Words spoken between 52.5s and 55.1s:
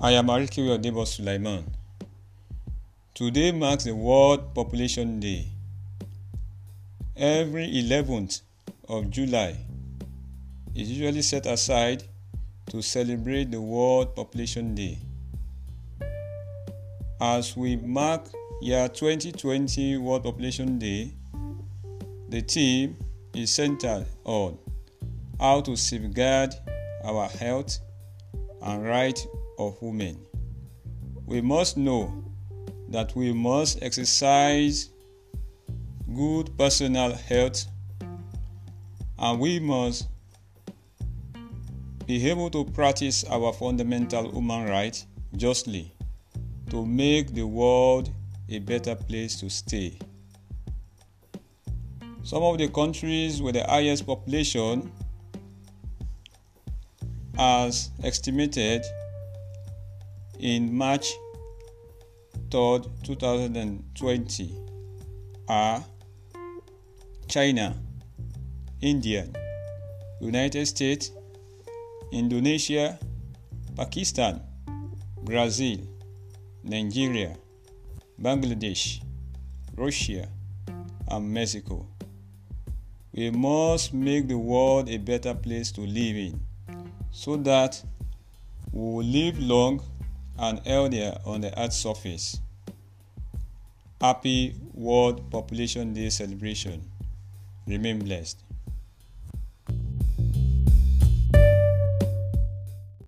the countries with the highest population,